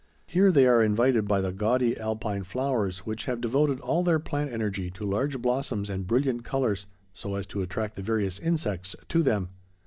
Here 0.25 0.51
they 0.51 0.65
are 0.65 0.81
invited 0.81 1.27
by 1.27 1.41
the 1.41 1.51
gaudy 1.53 1.95
Alpine 1.95 2.41
flowers, 2.41 3.05
which 3.05 3.25
have 3.25 3.39
devoted 3.39 3.79
all 3.81 4.01
their 4.03 4.17
plant 4.17 4.51
energy 4.51 4.89
to 4.89 5.05
large 5.05 5.39
blossoms 5.39 5.91
and 5.91 6.07
brilliant 6.07 6.43
colors, 6.43 6.87
so 7.13 7.35
as 7.35 7.45
to 7.45 7.61
attract 7.61 7.97
the 7.97 8.01
various 8.01 8.39
insects 8.39 8.95
to 9.09 9.21
them. 9.21 9.49